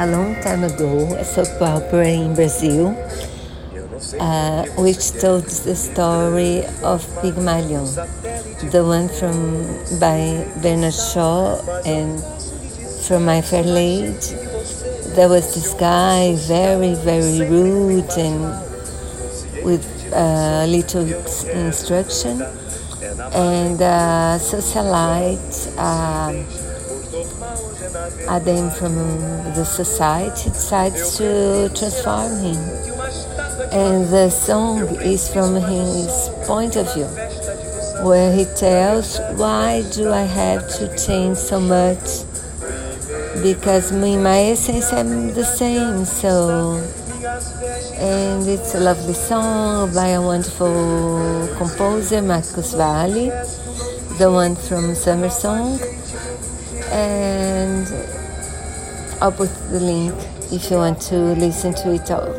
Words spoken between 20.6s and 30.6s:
little instruction, and uh, socialite. Um, Adam from the society